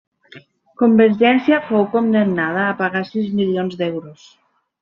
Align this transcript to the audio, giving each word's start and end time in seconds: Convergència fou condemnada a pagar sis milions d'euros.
Convergència 0.81 1.59
fou 1.67 1.85
condemnada 1.97 2.65
a 2.71 2.75
pagar 2.83 3.05
sis 3.13 3.31
milions 3.43 3.81
d'euros. 3.83 4.29